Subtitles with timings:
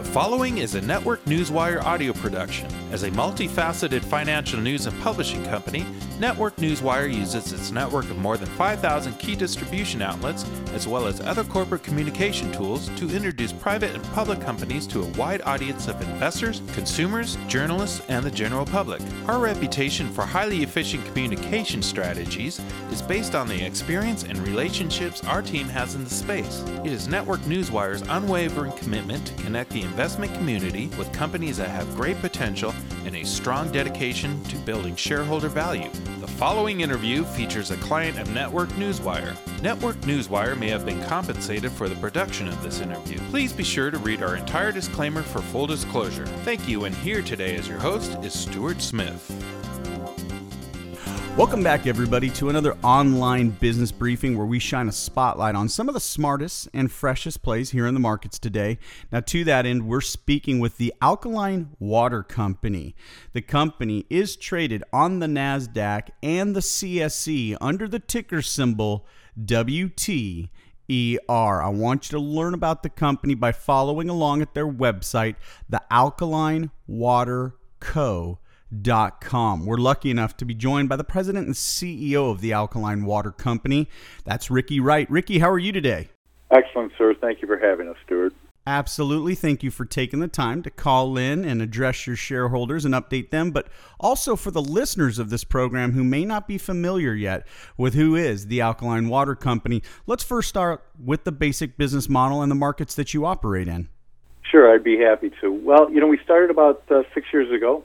[0.00, 2.66] The following is a Network Newswire audio production.
[2.90, 5.84] As a multifaceted financial news and publishing company,
[6.20, 11.22] Network Newswire uses its network of more than 5,000 key distribution outlets, as well as
[11.22, 15.98] other corporate communication tools, to introduce private and public companies to a wide audience of
[16.02, 19.00] investors, consumers, journalists, and the general public.
[19.28, 22.60] Our reputation for highly efficient communication strategies
[22.92, 26.62] is based on the experience and relationships our team has in the space.
[26.84, 31.96] It is Network Newswire's unwavering commitment to connect the investment community with companies that have
[31.96, 32.74] great potential
[33.06, 35.88] and a strong dedication to building shareholder value.
[36.30, 39.36] The following interview features a client of Network Newswire.
[39.60, 43.18] Network Newswire may have been compensated for the production of this interview.
[43.28, 46.24] Please be sure to read our entire disclaimer for full disclosure.
[46.44, 49.59] Thank you, and here today as your host is Stuart Smith.
[51.40, 55.88] Welcome back, everybody, to another online business briefing where we shine a spotlight on some
[55.88, 58.78] of the smartest and freshest plays here in the markets today.
[59.10, 62.94] Now, to that end, we're speaking with the Alkaline Water Company.
[63.32, 69.06] The company is traded on the NASDAQ and the CSE under the ticker symbol
[69.42, 70.50] WT.
[70.90, 71.62] ER.
[71.62, 75.36] I want you to learn about the company by following along at their website,
[75.70, 78.40] the Alkaline Water Co
[79.20, 79.66] com.
[79.66, 83.32] We're lucky enough to be joined by the president and CEO of the Alkaline Water
[83.32, 83.88] Company.
[84.24, 85.10] That's Ricky Wright.
[85.10, 86.08] Ricky, how are you today?
[86.50, 87.14] Excellent, sir.
[87.20, 88.34] Thank you for having us, Stuart.
[88.66, 89.34] Absolutely.
[89.34, 93.30] Thank you for taking the time to call in and address your shareholders and update
[93.30, 97.46] them, but also for the listeners of this program who may not be familiar yet
[97.78, 99.82] with who is the Alkaline Water Company.
[100.06, 103.88] Let's first start with the basic business model and the markets that you operate in.
[104.42, 105.52] Sure, I'd be happy to.
[105.52, 107.84] Well, you know, we started about uh, six years ago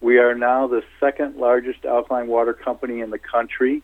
[0.00, 3.82] we are now the second largest alkaline water company in the country.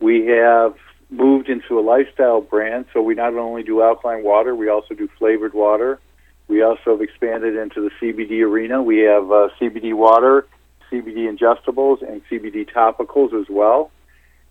[0.00, 0.74] We have
[1.10, 5.08] moved into a lifestyle brand, so we not only do alkaline water, we also do
[5.18, 6.00] flavored water.
[6.48, 8.82] We also have expanded into the CBD arena.
[8.82, 10.46] We have uh, CBD water,
[10.90, 13.90] CBD ingestibles, and CBD topicals as well.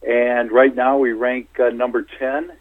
[0.07, 2.51] And right now we rank uh, number 10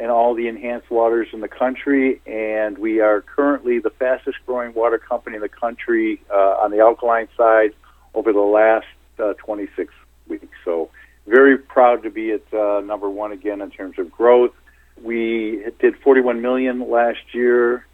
[0.00, 2.20] and all the enhanced waters in the country.
[2.26, 6.80] And we are currently the fastest growing water company in the country uh, on the
[6.80, 7.74] alkaline side
[8.14, 8.86] over the last
[9.22, 9.92] uh, 26
[10.26, 10.46] weeks.
[10.64, 10.90] So,
[11.26, 14.52] very proud to be at uh, number one again in terms of growth.
[15.00, 17.86] We did 41 million last year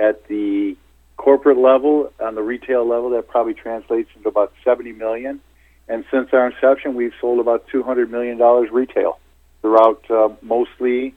[0.00, 0.76] at the
[1.18, 2.10] corporate level.
[2.20, 5.40] On the retail level, that probably translates into about 70 million.
[5.88, 9.20] And since our inception, we've sold about 200 million dollars retail
[9.60, 11.14] throughout uh, mostly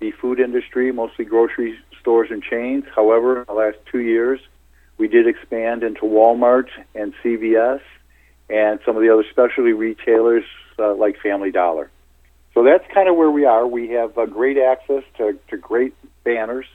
[0.00, 2.84] the food industry, mostly grocery stores and chains.
[2.94, 4.40] However, in the last two years,
[4.98, 7.80] we did expand into Walmart and CVS
[8.48, 10.44] and some of the other specialty retailers
[10.78, 11.90] uh, like Family Dollar.
[12.54, 13.66] So that's kind of where we are.
[13.66, 15.94] We have uh, great access to, to great
[16.24, 16.66] banners.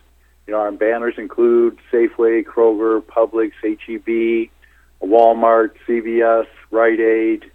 [0.47, 4.49] You know, our banners include Safeway, Kroger, Publix, HEB,
[5.03, 7.51] Walmart, CVS, Rite Aid.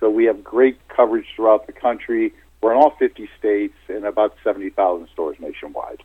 [0.00, 2.34] So we have great coverage throughout the country.
[2.62, 6.02] We're in all 50 states and about 70,000 stores nationwide.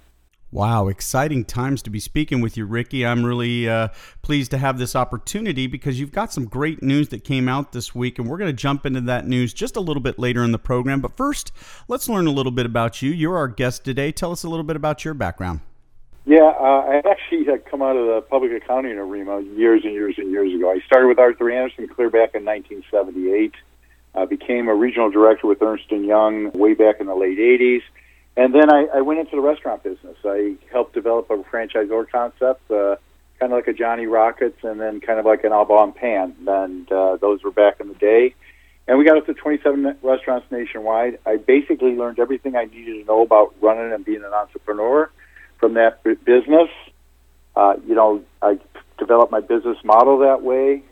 [0.50, 3.06] Wow, exciting times to be speaking with you, Ricky.
[3.06, 3.90] I'm really uh,
[4.22, 7.94] pleased to have this opportunity because you've got some great news that came out this
[7.94, 10.53] week, and we're going to jump into that news just a little bit later in
[10.53, 11.01] the program.
[11.01, 11.51] But first,
[11.90, 13.12] let's learn a little bit about you.
[13.12, 14.13] You're our guest today.
[14.13, 15.59] Tell us a little bit about your background.
[16.25, 20.16] Yeah, uh, I actually had come out of the public accounting arena years and years
[20.18, 20.72] and years ago.
[20.72, 23.53] I started with Arthur Andersen clear back in 1978.
[24.18, 27.82] I became a regional director with Ernst & Young way back in the late 80s.
[28.36, 30.18] And then I, I went into the restaurant business.
[30.26, 32.96] I helped develop a franchisor concept, uh,
[33.40, 36.36] kind of like a Johnny Rockets and then kind of like an Au Bon Pain.
[36.48, 38.34] And uh, those were back in the day.
[38.88, 41.20] And we got up to 27 restaurants nationwide.
[41.26, 45.12] I basically learned everything I needed to know about running and being an entrepreneur
[45.60, 46.70] from that business.
[47.56, 48.58] Uh, you know, I
[48.98, 50.84] developed my business model that way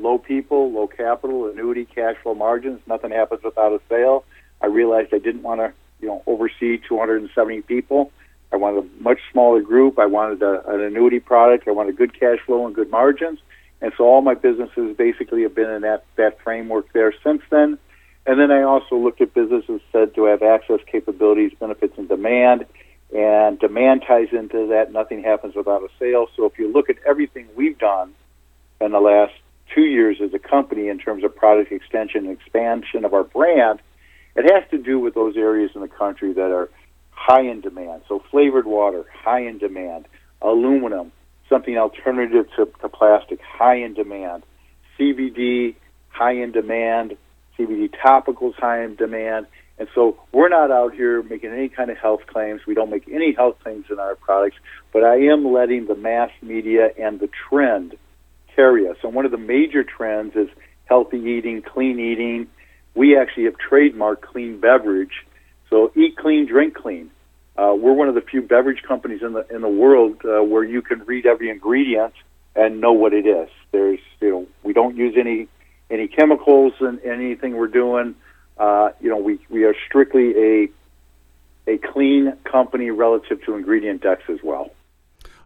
[0.00, 2.80] low people, low capital, annuity, cash flow margins.
[2.86, 4.24] Nothing happens without a sale.
[4.60, 8.10] I realized I didn't want to, you know, oversee 270 people.
[8.52, 9.98] I wanted a much smaller group.
[9.98, 11.68] I wanted a, an annuity product.
[11.68, 13.38] I wanted good cash flow and good margins.
[13.80, 17.78] And so all my businesses basically have been in that, that framework there since then.
[18.26, 22.66] And then I also looked at businesses said to have access capabilities, benefits, and demand.
[23.16, 24.92] And demand ties into that.
[24.92, 26.26] Nothing happens without a sale.
[26.36, 28.12] So if you look at everything we've done
[28.80, 29.32] in the last
[29.74, 33.80] two years as a company in terms of product extension and expansion of our brand,
[34.36, 36.68] it has to do with those areas in the country that are
[37.10, 38.02] high in demand.
[38.08, 40.06] So flavored water, high in demand.
[40.42, 41.12] Aluminum,
[41.48, 44.42] something alternative to, to plastic, high in demand.
[44.98, 45.74] CBD,
[46.08, 47.16] high in demand.
[47.58, 49.46] CBD topicals, high in demand.
[49.78, 52.60] And so we're not out here making any kind of health claims.
[52.66, 54.56] We don't make any health claims in our products,
[54.92, 57.96] but I am letting the mass media and the trend
[58.60, 58.86] carry.
[58.86, 60.48] And one of the major trends is
[60.84, 62.48] healthy eating, clean eating.
[62.94, 65.24] We actually have trademarked clean beverage.
[65.70, 67.10] So eat clean, drink clean.
[67.56, 70.64] Uh, we're one of the few beverage companies in the in the world uh, where
[70.64, 72.14] you can read every ingredient
[72.56, 73.48] and know what it is.
[73.70, 75.48] There's you know we don't use any
[75.90, 78.14] any chemicals in, in anything we're doing.
[78.58, 80.68] Uh, you know we we are strictly a
[81.66, 84.70] a clean company relative to ingredient decks as well.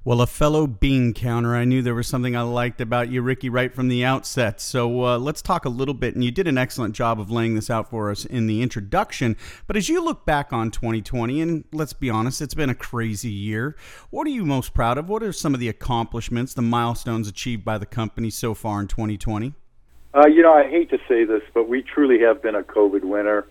[0.06, 3.48] Well, a fellow bean counter, I knew there was something I liked about you, Ricky,
[3.48, 4.60] right from the outset.
[4.60, 6.14] So uh, let's talk a little bit.
[6.14, 9.34] And you did an excellent job of laying this out for us in the introduction.
[9.66, 13.30] But as you look back on 2020, and let's be honest, it's been a crazy
[13.30, 13.76] year.
[14.10, 15.08] What are you most proud of?
[15.08, 18.88] What are some of the accomplishments, the milestones achieved by the company so far in
[18.88, 19.54] 2020?
[20.14, 23.04] Uh, you know, I hate to say this, but we truly have been a COVID
[23.04, 23.46] winner.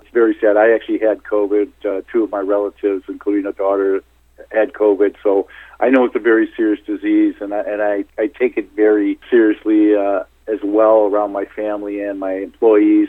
[0.00, 0.56] It's very sad.
[0.56, 1.72] I actually had COVID.
[1.84, 4.04] Uh, two of my relatives, including a daughter,
[4.50, 5.16] had COVID.
[5.22, 5.48] So
[5.80, 9.18] I know it's a very serious disease, and I, and I, I take it very
[9.30, 13.08] seriously uh, as well around my family and my employees.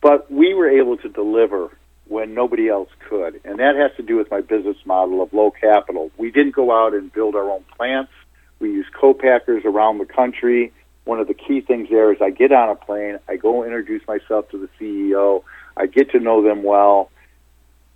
[0.00, 1.70] But we were able to deliver
[2.08, 5.52] when nobody else could, and that has to do with my business model of low
[5.52, 6.10] capital.
[6.16, 8.10] We didn't go out and build our own plants.
[8.58, 10.72] We use co-packers around the country.
[11.04, 14.06] One of the key things there is I get on a plane, I go introduce
[14.08, 15.44] myself to the CEO,
[15.76, 17.10] I get to know them well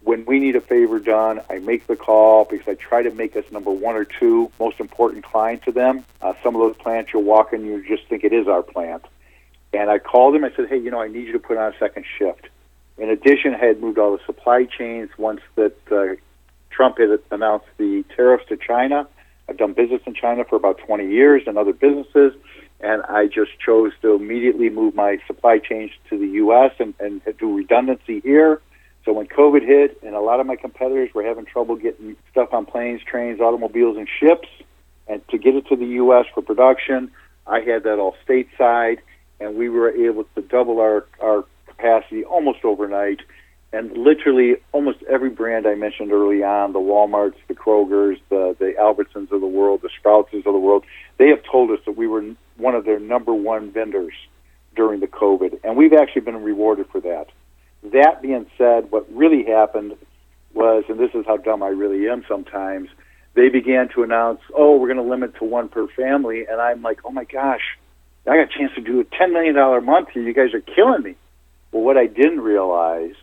[0.04, 3.36] when we need a favor done, I make the call because I try to make
[3.36, 6.04] us number one or two most important client to them.
[6.20, 9.06] Uh, some of those plants you'll walk in, you just think it is our plant.
[9.72, 10.44] And I called them.
[10.44, 12.48] I said, "Hey, you know, I need you to put on a second shift."
[12.98, 16.14] In addition, I had moved all the supply chains once that uh,
[16.70, 19.08] Trump had announced the tariffs to China.
[19.48, 22.34] I've done business in China for about 20 years and other businesses,
[22.80, 26.72] and I just chose to immediately move my supply chains to the U.S.
[26.78, 28.60] and, and do redundancy here
[29.04, 32.54] so when COVID hit, and a lot of my competitors were having trouble getting stuff
[32.54, 34.48] on planes, trains, automobiles, and ships,
[35.06, 36.24] and to get it to the U.S.
[36.34, 37.10] for production,
[37.46, 38.98] I had that all stateside,
[39.40, 43.20] and we were able to double our our capacity almost overnight.
[43.72, 48.74] And literally, almost every brand I mentioned early on, the WalMarts, the Krogers, the the
[48.80, 50.84] Albertsons of the world, the Sproutses of the world,
[51.18, 52.24] they have told us that we were
[52.56, 54.14] one of their number one vendors
[54.74, 57.26] during the COVID, and we've actually been rewarded for that.
[57.92, 59.96] That being said, what really happened
[60.54, 62.88] was, and this is how dumb I really am sometimes,
[63.34, 66.46] they began to announce, oh, we're going to limit to one per family.
[66.46, 67.76] And I'm like, oh my gosh,
[68.26, 70.22] I got a chance to do a $10 million month here.
[70.22, 71.16] You guys are killing me.
[71.72, 73.14] Well, what I didn't realize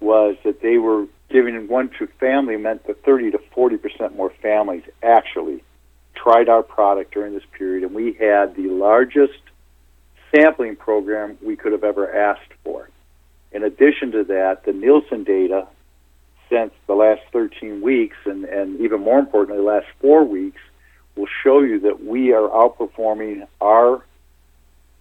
[0.00, 4.84] was that they were giving one to family meant that 30 to 40% more families
[5.02, 5.64] actually
[6.14, 7.84] tried our product during this period.
[7.84, 9.40] And we had the largest
[10.34, 12.88] sampling program we could have ever asked for.
[13.52, 15.66] In addition to that, the Nielsen data
[16.48, 20.60] since the last 13 weeks, and, and even more importantly, the last four weeks,
[21.16, 24.02] will show you that we are outperforming our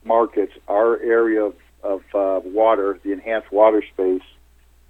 [0.04, 4.24] markets, our area of, of uh, water, the enhanced water space,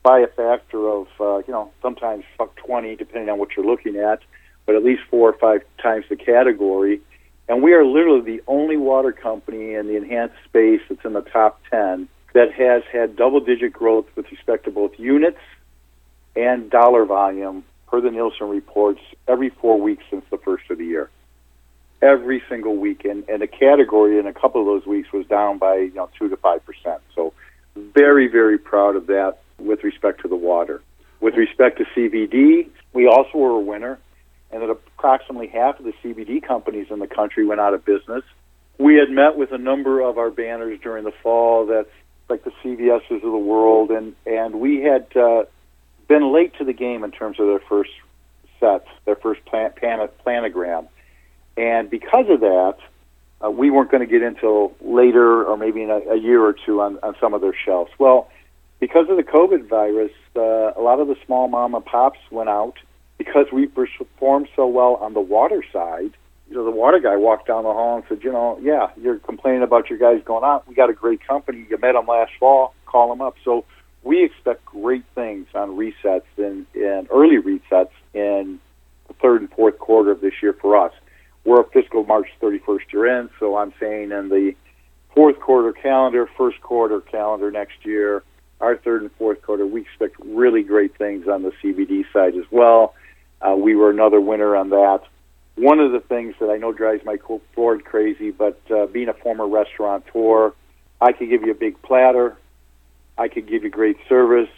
[0.04, 2.24] by a factor of, uh, you know, sometimes
[2.66, 4.20] 20, depending on what you're looking at,
[4.66, 7.02] but at least four or five times the category.
[7.50, 11.22] And we are literally the only water company in the enhanced space that's in the
[11.22, 12.08] top 10
[12.38, 15.40] that has had double digit growth with respect to both units
[16.36, 20.86] and dollar volume per the Nielsen reports every four weeks since the first of the
[20.86, 21.10] year.
[22.00, 23.06] Every single week.
[23.06, 26.12] And, and the category in a couple of those weeks was down by you know
[26.20, 27.02] two to five percent.
[27.16, 27.34] So
[27.76, 30.84] very, very proud of that with respect to the water.
[31.20, 33.98] With respect to CBD, we also were a winner,
[34.52, 38.24] and that approximately half of the CBD companies in the country went out of business.
[38.78, 41.90] We had met with a number of our banners during the fall that's
[42.30, 45.46] like the CVSs of the world, and and we had uh,
[46.08, 47.92] been late to the game in terms of their first
[48.60, 50.88] set, their first plan, plan, planogram,
[51.56, 52.78] and because of that,
[53.44, 56.54] uh, we weren't going to get until later, or maybe in a, a year or
[56.54, 57.92] two, on, on some of their shelves.
[58.00, 58.30] Well,
[58.80, 62.50] because of the COVID virus, uh, a lot of the small mom and pops went
[62.50, 62.78] out
[63.18, 66.14] because we performed so well on the water side
[66.50, 69.20] you know, the water guy walked down the hall and said, you know, yeah, you're
[69.20, 70.68] complaining about your guys going out.
[70.68, 71.66] We got a great company.
[71.70, 72.74] You met them last fall.
[72.86, 73.36] Call them up.
[73.44, 73.66] So
[74.04, 78.60] we expect great things on resets and, and early resets in
[79.08, 80.94] the third and fourth quarter of this year for us.
[81.44, 84.54] We're a fiscal March 31st year in, so I'm saying in the
[85.14, 88.24] fourth quarter calendar, first quarter calendar next year,
[88.60, 92.46] our third and fourth quarter, we expect really great things on the CBD side as
[92.52, 92.96] well.
[93.42, 95.02] Uh, we were another winner on that
[95.58, 97.18] one of the things that I know drives my
[97.56, 100.54] board crazy, but uh, being a former restaurateur,
[101.02, 102.38] I could give you a big platter,
[103.18, 104.50] I could give you great service,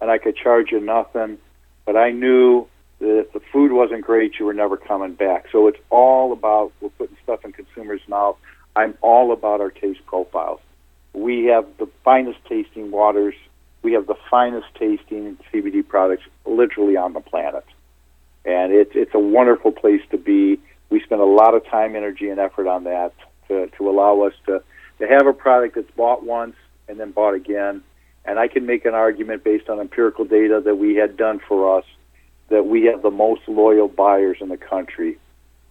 [0.00, 1.38] and I could charge you nothing,
[1.84, 2.66] but I knew
[3.00, 5.46] that if the food wasn't great, you were never coming back.
[5.52, 8.36] So it's all about we're putting stuff in consumers' mouth.
[8.74, 10.60] I'm all about our taste profiles.
[11.12, 13.34] We have the finest tasting waters.
[13.82, 17.64] We have the finest tasting CBD products literally on the planet.
[18.50, 20.58] And it's it's a wonderful place to be.
[20.90, 23.12] We spend a lot of time, energy, and effort on that
[23.46, 24.60] to, to allow us to,
[24.98, 26.56] to have a product that's bought once
[26.88, 27.82] and then bought again.
[28.24, 31.78] And I can make an argument based on empirical data that we had done for
[31.78, 31.84] us
[32.48, 35.16] that we have the most loyal buyers in the country.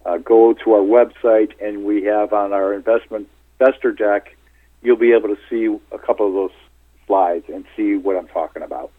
[0.05, 3.27] Uh, go to our website, and we have on our investment
[3.59, 4.35] investor deck,
[4.81, 6.57] you'll be able to see a couple of those
[7.05, 8.91] slides and see what I'm talking about.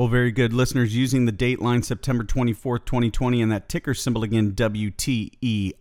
[0.00, 0.54] Well, very good.
[0.54, 5.74] Listeners, using the date line September 24th, 2020, and that ticker symbol again, WTER.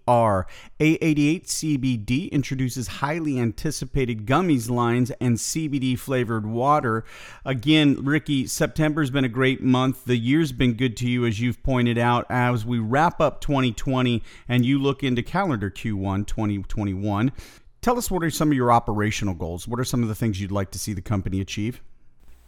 [0.77, 7.05] A88 CBD introduces highly anticipated gummies lines and CBD flavored water.
[7.45, 10.03] Again, Ricky, September's been a great month.
[10.03, 12.25] The year's been good to you, as you've pointed out.
[12.29, 17.31] As we wrap up 2020 and you look into calendar Q1 2021,
[17.79, 19.65] tell us what are some of your operational goals?
[19.65, 21.81] What are some of the things you'd like to see the company achieve?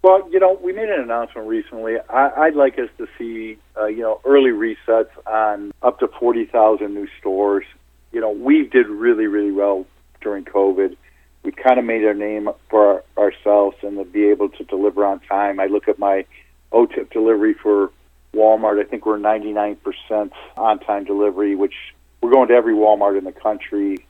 [0.04, 1.98] Well, you know, we made an announcement recently.
[2.10, 6.92] I, would like us to see, uh, you know, early resets on up to 40,000
[6.92, 7.66] new stores.
[8.12, 9.86] You know, we did really, really well
[10.22, 10.98] during COVID.
[11.44, 15.06] We kind of made our name for our, ourselves and to be able to deliver
[15.06, 15.60] on time.
[15.60, 16.26] I look at my
[16.72, 17.92] OTIF delivery for
[18.34, 18.84] Walmart.
[18.84, 21.76] I think we're 99% on time delivery, which
[22.22, 24.06] we're going to every Walmart in the country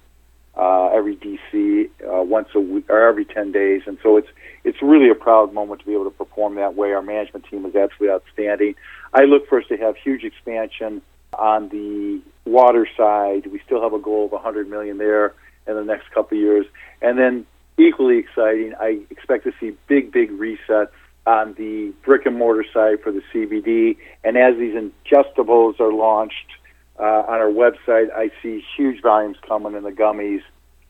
[0.62, 4.28] uh, every DC uh, once a week or every 10 days, and so it's
[4.64, 6.94] it's really a proud moment to be able to perform that way.
[6.94, 8.76] Our management team is absolutely outstanding.
[9.12, 11.02] I look for us to have huge expansion
[11.34, 13.48] on the water side.
[13.48, 15.34] We still have a goal of 100 million there
[15.66, 16.68] in the next couple of years,
[17.02, 17.48] and then
[17.80, 20.92] equally exciting, I expect to see big, big resets
[21.26, 23.98] on the brick and mortar side for the CBD.
[24.24, 26.52] And as these ingestibles are launched
[27.00, 30.42] uh, on our website, I see huge volumes coming in the gummies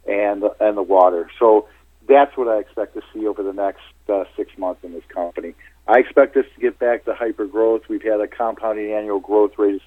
[0.07, 1.29] and and the water.
[1.39, 1.67] So
[2.07, 5.53] that's what I expect to see over the next uh, six months in this company.
[5.87, 7.83] I expect us to get back to hyper growth.
[7.89, 9.81] We've had a compounding annual growth rate of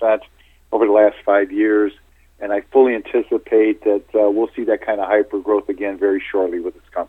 [0.00, 0.20] 62%
[0.72, 1.92] over the last five years,
[2.40, 6.22] and I fully anticipate that uh, we'll see that kind of hyper growth again very
[6.30, 7.05] shortly with this company.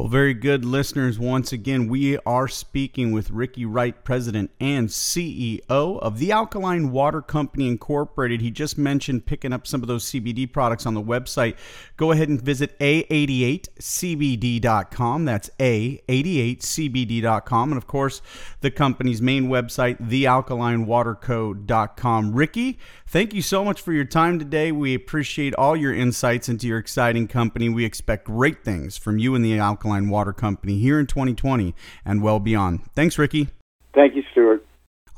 [0.00, 1.18] Well, very good, listeners.
[1.18, 7.20] Once again, we are speaking with Ricky Wright, President and CEO of the Alkaline Water
[7.20, 8.40] Company Incorporated.
[8.40, 11.54] He just mentioned picking up some of those CBD products on the website.
[11.98, 15.26] Go ahead and visit a88cbd.com.
[15.26, 17.70] That's a88cbd.com.
[17.70, 18.22] And of course,
[18.62, 22.32] the company's main website, thealkalinewaterco.com.
[22.32, 22.78] Ricky,
[23.10, 24.72] thank you so much for your time today.
[24.72, 27.68] We appreciate all your insights into your exciting company.
[27.68, 31.74] We expect great things from you and the Alkaline Water Company here in 2020
[32.04, 32.84] and well beyond.
[32.94, 33.48] Thanks, Ricky.
[33.94, 34.64] Thank you, Stuart.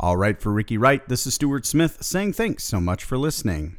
[0.00, 3.76] All right, for Ricky Wright, this is Stuart Smith saying thanks so much for listening.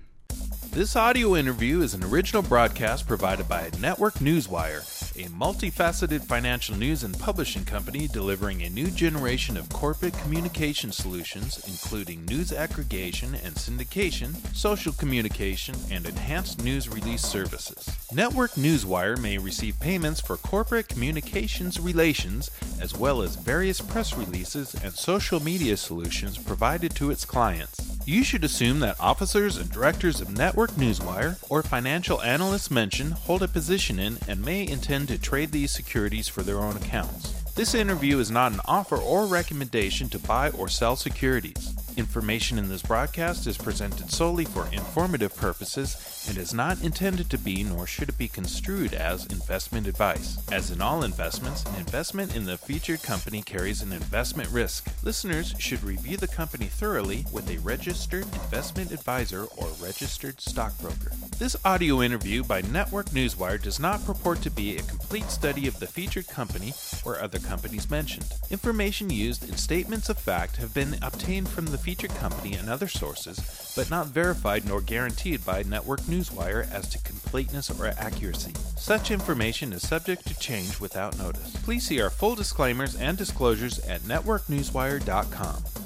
[0.73, 4.81] This audio interview is an original broadcast provided by Network Newswire,
[5.15, 11.63] a multifaceted financial news and publishing company delivering a new generation of corporate communication solutions,
[11.67, 17.95] including news aggregation and syndication, social communication, and enhanced news release services.
[18.11, 22.49] Network Newswire may receive payments for corporate communications relations,
[22.81, 27.92] as well as various press releases and social media solutions provided to its clients.
[28.05, 33.41] You should assume that officers and directors of Network Newswire or financial analysts mentioned hold
[33.41, 37.31] a position in and may intend to trade these securities for their own accounts.
[37.55, 41.72] This interview is not an offer or recommendation to buy or sell securities.
[41.95, 47.37] Information in this broadcast is presented solely for informative purposes and is not intended to
[47.37, 50.37] be nor should it be construed as investment advice.
[50.51, 54.87] As in all investments, an investment in the featured company carries an investment risk.
[55.03, 61.11] Listeners should review the company thoroughly with a registered investment advisor or registered stockbroker.
[61.37, 65.79] This audio interview by Network Newswire does not purport to be a complete study of
[65.79, 66.73] the featured company
[67.05, 68.25] or other companies mentioned.
[68.49, 72.87] Information used in statements of fact have been obtained from the featured company and other
[72.87, 78.53] sources, but not verified nor guaranteed by Network Newswire as to completeness or accuracy.
[78.77, 81.53] Such information is subject to change without notice.
[81.63, 85.82] Please see our full disclaimers and disclosures at networknewswire.com.